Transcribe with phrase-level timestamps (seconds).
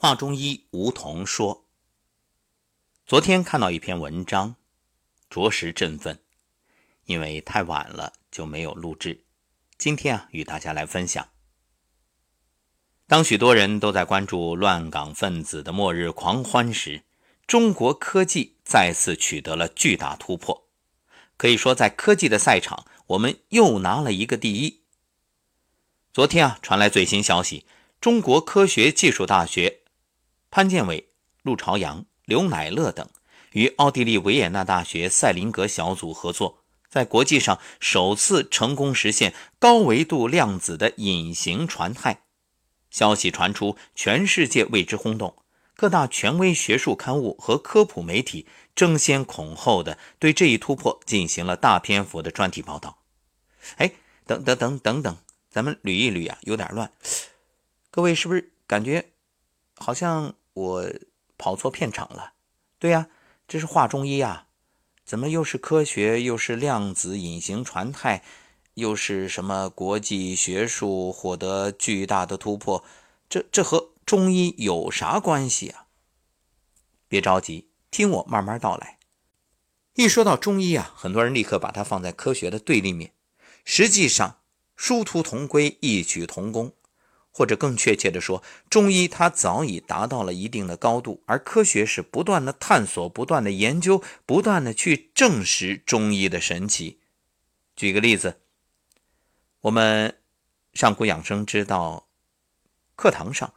[0.00, 1.64] 华中医吴桐说
[3.04, 4.54] ：“昨天看到一篇文章，
[5.28, 6.20] 着实振奋，
[7.06, 9.24] 因为太晚了就没有录制。
[9.76, 11.30] 今天啊，与大家来分享。
[13.08, 17.02] 当许多人都在关注乱港分子的末日狂欢时，
[17.48, 20.68] 中国科技再次取得了巨大突破。
[21.36, 24.82] 可以说，在科技的赛场，我们又拿了一个第一。
[26.12, 27.66] 昨天啊，传来最新消息，
[28.00, 29.77] 中国科学技术大学。”
[30.50, 31.10] 潘建伟、
[31.42, 33.08] 陆朝阳、刘乃乐等
[33.52, 42.22] 与奥地利维也纳大学赛林格小组合作，在国际上首次成功实现高维度量子的隐形传态。
[42.90, 45.42] 消息传出，全世界为之轰动，
[45.76, 52.98] 各大权威学术刊物和科普媒体争先恐后的对这一突破进行了大篇幅的专题报道。
[53.76, 53.92] 哎，
[54.26, 55.16] 等等等等等，
[55.50, 56.90] 咱们捋一捋啊，有点乱。
[57.90, 59.10] 各位是不是感觉
[59.78, 60.34] 好像？
[60.54, 60.92] 我
[61.36, 62.32] 跑错片场了，
[62.80, 63.08] 对呀，
[63.46, 64.48] 这是画中医啊，
[65.04, 68.24] 怎么又是科学，又是量子隐形传态，
[68.74, 72.82] 又是什么国际学术获得巨大的突破？
[73.28, 75.86] 这这和中医有啥关系啊？
[77.06, 78.98] 别着急，听我慢慢道来。
[79.94, 83.12] 一说到中医啊，很多人立刻把它放在科学的对立面，
[83.64, 84.40] 实际上
[84.74, 86.72] 殊途同归，异曲同工。
[87.38, 96.98] 或者更确切地说，中医它早已达到了一定的高度，而科学是不断的探索、不断的研究、不断的去证实中医的神奇。
[97.76, 98.40] 举个例子，
[99.60, 100.18] 我们
[100.72, 102.08] 上古养生之道
[102.96, 103.54] 课堂上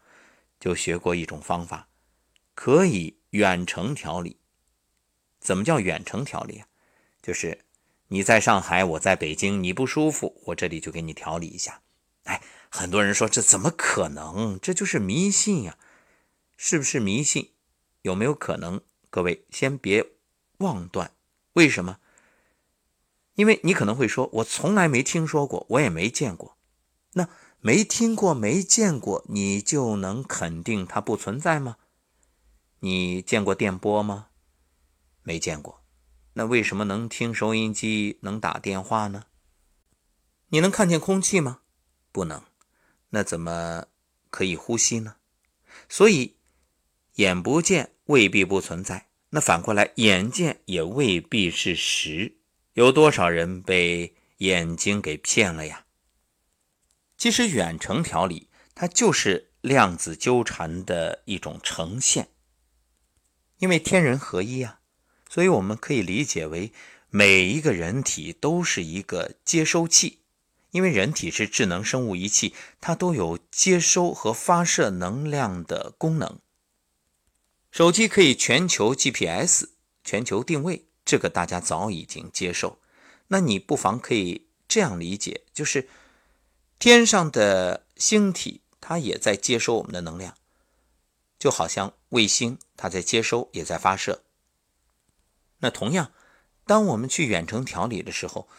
[0.59, 1.87] 就学过一种方法，
[2.53, 4.37] 可以远程调理。
[5.39, 6.67] 怎么叫远程调理啊？
[7.23, 7.61] 就是
[8.09, 11.81] 你在上海，我在北京，你不舒服，我这里就给你调理一下。
[12.25, 12.39] 哎。
[12.73, 14.57] 很多人说这怎么可能？
[14.61, 15.77] 这就是迷信呀，
[16.55, 17.51] 是不是迷信？
[18.01, 18.79] 有没有可能？
[19.09, 20.13] 各位先别
[20.59, 21.13] 妄断，
[21.53, 21.97] 为什么？
[23.35, 26.57] 因为你可能会说，我从来没听说过，我也没见过。
[27.13, 27.27] 那
[27.59, 31.75] 没听过、没见过，你就能肯定它不存在吗？
[32.79, 34.27] 你见过电波吗？
[35.23, 35.83] 没见过。
[36.33, 39.25] 那为什么能听收音机、能打电话呢？
[40.47, 41.59] 你能看见空气吗？
[42.13, 42.41] 不能。
[43.11, 43.85] 那怎么
[44.29, 45.15] 可以呼吸呢？
[45.87, 46.35] 所以
[47.15, 52.37] 眼不见未必不存在，那反过来眼见也未必是实。
[52.73, 55.85] 有多少人被眼睛给骗了呀？
[57.17, 62.29] 其实远程调理它就是量子纠缠的一种呈现，
[63.59, 64.79] 因为天人合一啊，
[65.29, 66.71] 所以我们可以理解为
[67.09, 70.20] 每一个人体都是一个接收器。
[70.71, 76.39] 因为人体是智能生物仪器，它都有接收和发射能量的功能。
[77.71, 79.69] 手机可以全球 GPS、
[80.03, 82.79] 全球定位，这个大家早已经接受。
[83.27, 85.87] 那你不妨可以这样理解，就是
[86.79, 90.35] 天上的星体它也在接收我们的能量，
[91.39, 94.23] 就好像卫星它在接收也在发射。
[95.59, 96.11] 那同样，
[96.65, 98.49] 当我们去远程调理的时候，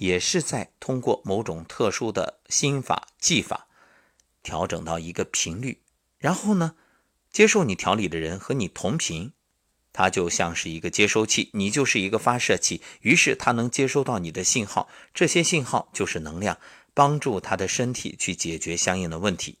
[0.00, 3.68] 也是在通过某种特殊的心法技法
[4.42, 5.82] 调整到一个频率，
[6.16, 6.74] 然后呢，
[7.30, 9.34] 接受你调理的人和你同频，
[9.92, 16.58] 他就像是一个接收器，你就是一个发射器，于是他能接收到你的信号，这些信号就是能量，
[16.94, 19.58] 帮助他的身体去解决相应的问题。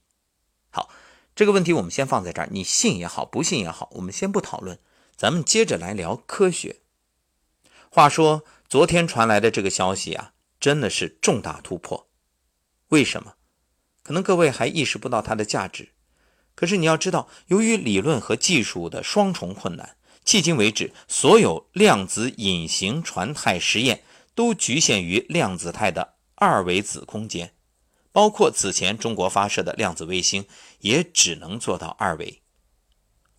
[0.70, 0.88] 好，
[1.34, 4.78] 这个问题我们先放在这儿，你信也好，不信也好，我们先不讨论，
[5.14, 6.76] 咱们接着来聊科学。
[7.90, 8.42] 话说。
[8.70, 12.08] 昨天传来的这个消息啊，真的是重大突破。
[12.90, 13.34] 为什么？
[14.04, 15.88] 可能各位还意识不到它的价值。
[16.54, 24.04] 可是你要知道，由于理论和技术的双重困难，迄今为止，所有量子隐形传态实验
[24.36, 27.52] 都局限于量子态的二维子空间，
[28.12, 30.46] 包括此前中国发射的量子卫星，
[30.78, 32.40] 也只能做到二维。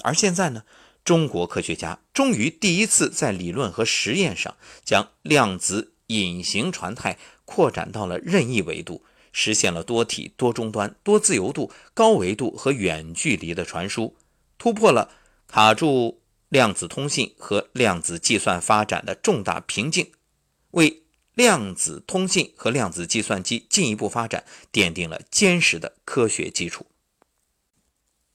[0.04, 0.66] 而现在呢？
[1.03, 14.15] 中国科学家终于第一次在理论和实验上将量子隐形传态扩展到了任意维度，实现了多体、多终端、多自由度、高维度和远距离的传输，
[14.57, 15.09] 突破了
[15.48, 20.12] 卡住量子通信和量子计算发展的重大瓶颈，
[20.71, 26.86] 为量子通信和量子计算机进一步发展奠定了坚实的科学基础。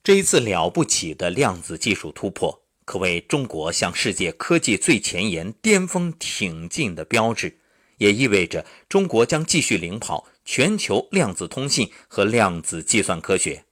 [0.06, 7.58] 这一次了不起的量子技术突破，可谓中国向世界科技最前沿、巅峰挺进的标志，
[7.96, 13.64] 也意味着中国将继续领跑全球量子通信和量子计算科学。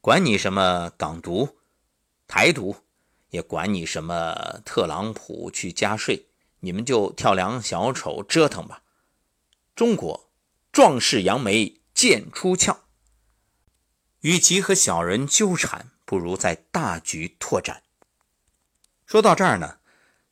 [0.00, 1.58] 管你什么港独、
[2.26, 2.76] 台独，
[3.28, 6.24] 也管你什么特朗普去加税，
[6.60, 8.82] 你们就跳梁小丑折腾吧。
[9.76, 10.30] 中国
[10.72, 12.74] 壮士扬眉剑出鞘，
[14.20, 17.82] 与其和小人纠缠，不如在大局拓展。
[19.06, 19.78] 说到这儿呢，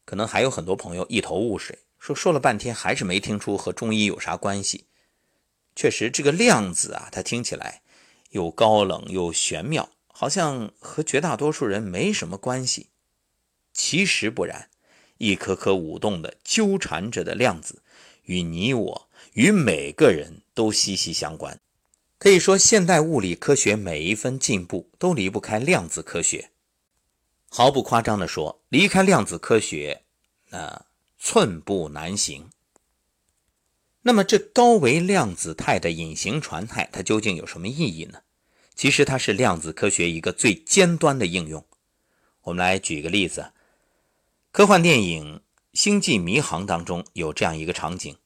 [0.05, 4.87] 可能还有很多朋友一头雾水，说说了半天还是没听出和中医有啥关系。
[5.75, 7.83] 确实，这个量字啊，它听起来
[8.31, 12.89] 又高冷又玄妙，好像和绝大多数人没什么关系。
[13.73, 14.71] 其实不然，
[15.19, 17.83] 一颗颗舞动的、纠缠着的量子，
[18.25, 21.61] 与你我、与每个人都息息相关。
[22.19, 26.51] 可以说，现代物理科学每一分进步都离不开量子科学。
[27.49, 30.03] 毫不夸张地说，离开量子科学，
[30.51, 30.87] 那
[31.19, 32.51] 寸步难行。
[34.03, 38.21] 那么，这高维量子态的隐形传态，它究竟有什么意义呢？
[38.75, 41.65] 其实，它是量子科学一个最尖端的应用。
[42.43, 43.53] 我们来举个例子，
[44.53, 45.37] 科幻电影
[45.73, 48.17] 《星际迷航》当中有这样一个场景：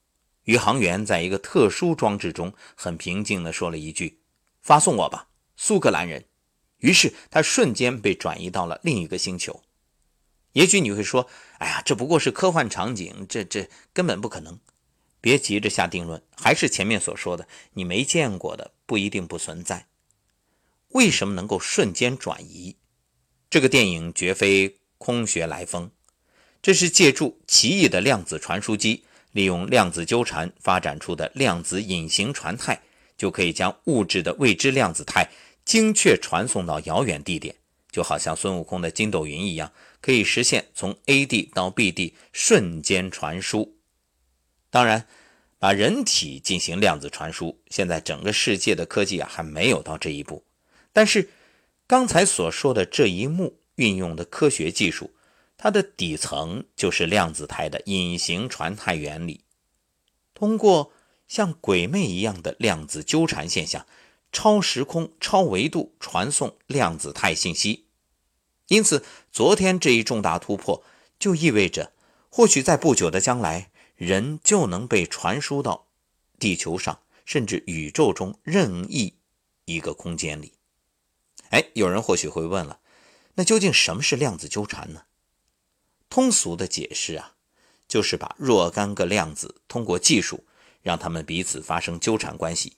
[0.50, 4.18] 宇航员在一个特殊装置中，很平静地说了一句
[4.60, 6.24] ：“发送我吧，苏格兰人。”
[6.78, 9.62] 于是，他瞬间被转移到了另一个星球。
[10.54, 14.58] 也许你会说：“哎呀，这不过是科幻场景，这这根本不可能。”
[15.22, 19.86] 别急着下定论，还是前面所说的，你没见过的不一定不存在。
[20.88, 22.74] 为什么能够瞬间转移？
[23.48, 25.92] 这个电影绝非空穴来风，
[26.60, 32.80] 这是借助奇异的量子传输机，利用量子纠缠发展出的量子隐形传态，
[33.16, 35.28] 就可以将物质的未知量子态
[35.64, 37.54] 精确传送到遥远地点，
[37.90, 43.76] 就好像孙悟空的筋斗云一样，可以实现从 A 地到 B 地瞬间传输。
[44.70, 45.06] 当然，
[45.58, 50.44] 把人体进行量子传输，现在整个世界的科技啊还没有到这一步。
[50.92, 51.28] 但是，
[51.86, 55.12] 刚才所说的这一幕运用的科学技术，
[55.62, 59.44] 它的底层就是量子态的隐形传态原理。
[60.32, 60.90] 通过
[61.28, 63.84] 像鬼魅一样的量子纠缠现象，
[64.32, 67.84] 超时空、超维度传送量子态信息。
[68.68, 70.82] 因此，昨天这一重大突破，
[71.18, 71.92] 就意味着，
[72.30, 73.70] 或许在不久的将来。
[73.96, 75.88] 人就能被传输到
[76.38, 79.12] 地球上，甚至宇宙中任意
[79.66, 80.54] 一个空间里。
[81.50, 82.80] 哎，有人或许会问了，
[83.34, 85.02] 那究竟什么是量子纠缠呢？
[86.10, 87.32] 通俗的解释啊，
[87.88, 90.44] 就是把若干个量子通过技术
[90.82, 92.76] 让它们彼此发生纠缠关系。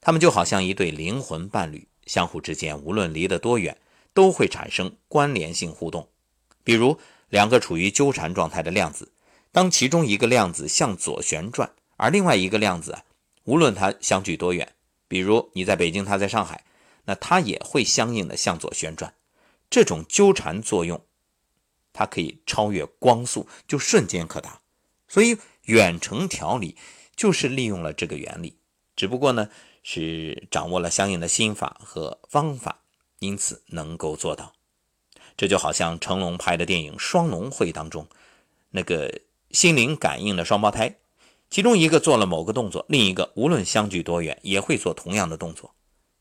[0.00, 3.76] 它们就好像一对灵魂伴侣，相互之间无论离得多远，
[4.14, 6.08] 都会产生关联性互动。
[6.62, 9.10] 比如两个处于纠缠状态的量子。
[9.52, 13.04] 当其中一个量子向左旋转，而另外一个量子啊，
[13.44, 14.74] 无论它相距多远，
[15.08, 16.62] 比如你在北京，它在上海，
[17.06, 19.14] 那它也会相应的向左旋转。
[19.70, 21.02] 这种纠缠作用，
[21.96, 24.60] 它可以超越光速，就瞬间可达。
[25.08, 26.76] 所以远程调理
[27.16, 28.58] 就是利用了这个原理，
[28.94, 29.48] 只不过呢
[29.82, 32.82] 是掌握了相应的心法和方法，
[33.18, 34.52] 因此能够做到。
[35.36, 38.06] 这就好像成龙拍的电影《双龙会》当中
[38.70, 39.22] 那个。
[39.52, 40.96] 心灵感应的双胞胎，
[41.48, 45.72] 其中一个做了某个动作，另一个无论相距多远也会做同样的动作。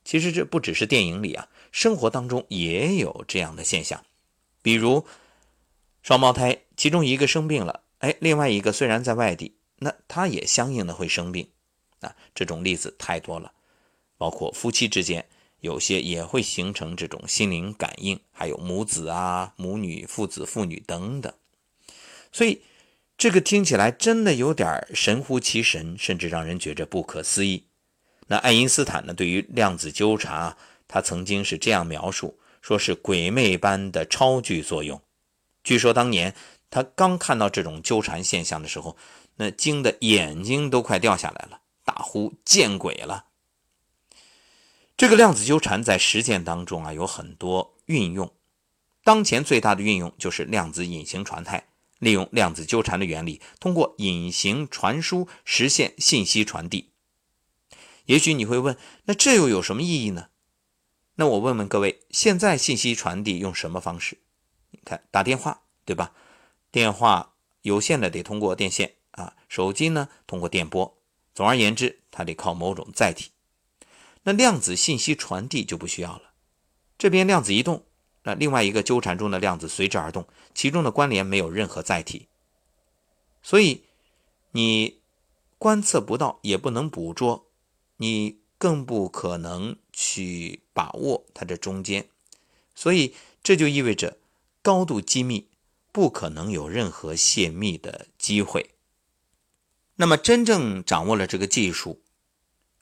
[0.06, 4.06] 其实这不只是电影里啊，生活当中也有这样的现象。
[4.62, 5.06] 比如
[6.06, 11.50] 双胞胎，其中一个生病了，哎，另外一个虽然在外地，那他也相应的会生病
[12.02, 12.16] 啊。
[12.36, 13.54] 这种例子太多了，
[14.16, 15.26] 包括夫妻之间，
[15.62, 21.34] 有些也会形成这种心灵感应，还有母子啊、母女、父子、父女等等。
[22.32, 22.62] 所以。
[23.18, 27.64] 这个听起来真的有点神乎其神，甚至让人觉着不可思议。
[28.28, 29.14] 那爱因斯坦呢？
[29.14, 35.02] 对于量子纠缠，他曾经是这样描述：说是鬼魅般的超距作用。
[35.66, 36.34] 据说当年
[36.70, 38.96] 他刚看到这种纠缠现象的时候，
[39.36, 43.26] 那惊得眼睛都快掉下来了，大呼见鬼了！
[44.96, 48.32] 这个量子纠缠在实践当中啊有很多运用，
[49.04, 51.68] 当前最大的运用就是量子隐形传态。
[52.00, 56.92] 利用量子纠缠的原理，通过隐形传输实现信息传递。
[58.06, 60.28] 也许你会问，那这又有什么意义呢？
[61.16, 64.18] 那我问问各位，现在信息传递用什么方式？
[64.86, 66.14] 看，打电话，对吧？
[66.72, 70.98] 电话有线的得通过电线啊，手机呢通过电波。
[71.34, 73.32] 总而言之，它得靠某种载体。
[74.24, 76.32] 那量子信息传递就不需要了，
[76.98, 77.84] 这边量子一动。
[78.24, 82.28] 那另外一个纠缠中的量子随之而动，其中的关联没有任何载体，
[83.44, 83.84] 所以
[84.52, 85.00] 你
[85.60, 87.46] 观测不到，也不能捕捉，
[87.98, 92.10] 你更不可能去把握它这中间。
[92.74, 93.14] 所以
[93.44, 94.18] 这就意味着
[94.66, 95.48] 高度机密，
[95.92, 98.72] 不可能有任何泄密的机会。
[99.98, 102.02] 那么真正掌握了这个技术，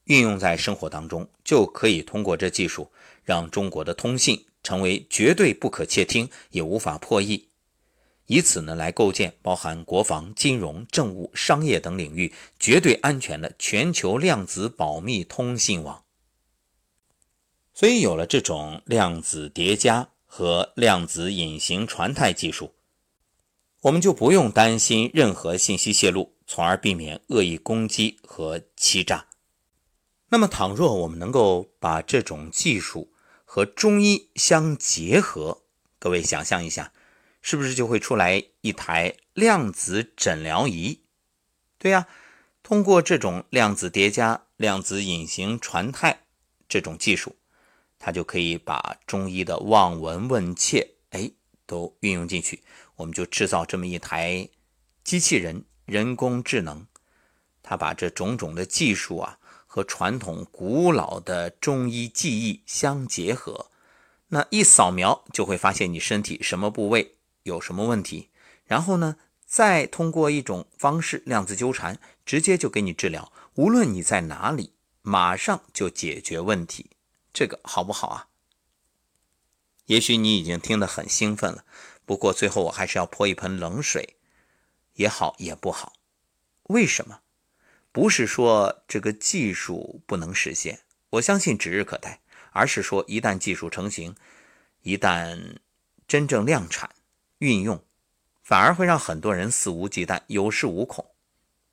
[0.05, 2.93] 运用在生活当中，就可以通过这技术
[3.25, 7.49] 让中国的通信成为绝对不可窃听，也无法破译，
[8.27, 16.05] 以此呢来构建包含国防、金融、政务、商业等领域绝对安全的全球量子保密通信网。
[17.73, 22.73] 所以有了这种量子叠加和量子隐形传态技术，
[23.81, 26.33] 我们就不用担心任何信息泄露。
[26.47, 29.27] 从而避免恶意攻击和欺诈。
[30.29, 33.13] 那么，倘若我们能够把这种技术
[33.45, 35.61] 和中医相结合，
[35.99, 36.91] 各位想象一下，
[37.43, 41.01] 是不是就会出来一台量子诊疗仪？
[41.77, 42.07] 对呀，
[42.63, 46.23] 通过这种量子叠加、量子隐形传态
[46.67, 47.35] 这种技术，
[48.05, 51.31] 他就可以把中医的望闻问切，哎，
[51.65, 52.61] 都运用进去。
[52.97, 54.49] 我们就制造这么一台
[55.05, 55.63] 机器人。
[55.85, 56.85] 人工智能，
[57.61, 63.69] 他把这种种的技术啊和传统古老的中医技艺相结合，
[64.27, 68.29] 那一扫描就会发现你身体什么部位有什么问题，
[68.65, 76.91] 然后呢，再通过一种方式量子纠缠，直接就给你治疗，无论你在哪里，马上就解决问题，
[77.33, 78.27] 这个好不好啊？
[79.87, 81.65] 也许你已经听得很兴奋了，
[82.05, 84.17] 不过最后我还是要泼一盆冷水。
[84.95, 85.93] 也好也不好，
[86.63, 87.21] 为什么？
[87.91, 92.21] 不是说这个技术不能实现，我相信指日可待，
[92.51, 94.15] 而是说一旦技术成型，
[94.83, 95.57] 一旦
[96.07, 96.93] 真正量产
[97.39, 97.83] 运用，
[98.43, 101.15] 反而会让很多人肆无忌惮、有恃无恐。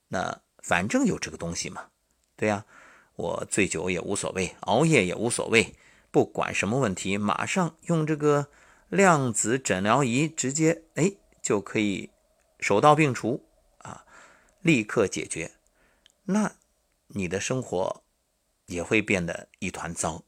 [0.09, 1.91] 那反正有这个东西嘛，
[2.37, 2.65] 对呀，
[3.21, 5.75] 我醉酒也无所谓，熬夜也无所谓，
[6.11, 8.49] 不管什么问题，马上用这个
[8.89, 11.13] 量子诊疗仪，直接哎
[11.43, 12.11] 就可以。
[12.63, 13.47] 手到病除
[13.79, 14.05] 啊，
[14.61, 15.53] 立刻解决，
[16.25, 16.57] 那
[17.07, 18.03] 你的生活
[18.67, 20.25] 也会变得一团糟，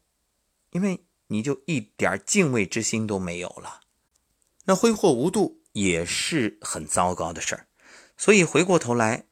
[0.71, 3.81] 因为你就一点敬畏之心都没有了，
[4.65, 7.67] 那挥霍无度也是很糟糕的事儿。
[8.17, 9.25] 所以回过头来，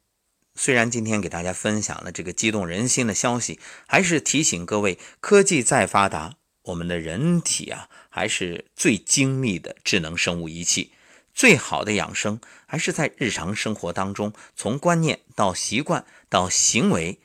[0.54, 10.92] 虽然今天给大家分享了这个激动人心的消息，还是提醒各位：科技再发达，我们的人体啊，还是最精密的智能生物仪器。
[11.34, 17.18] 最好的养生还是在日常生活当中，从观念到习惯到行为，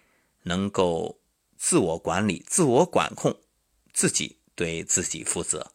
[0.44, 1.20] 能够
[1.58, 3.42] 自我管理、自我管控，
[3.92, 5.74] 自己对自己负责。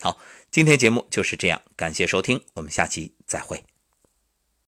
[0.00, 0.18] 好，
[0.50, 3.75] 今天节目就是这样，感谢收听，我们下期再会。